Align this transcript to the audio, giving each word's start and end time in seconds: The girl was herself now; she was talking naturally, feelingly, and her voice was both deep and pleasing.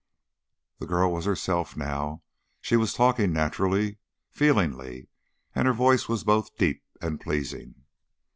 The 0.79 0.87
girl 0.87 1.13
was 1.13 1.25
herself 1.25 1.77
now; 1.77 2.23
she 2.59 2.75
was 2.75 2.91
talking 2.95 3.31
naturally, 3.31 3.99
feelingly, 4.31 5.09
and 5.53 5.67
her 5.67 5.75
voice 5.75 6.07
was 6.09 6.23
both 6.23 6.57
deep 6.57 6.81
and 6.99 7.21
pleasing. 7.21 7.83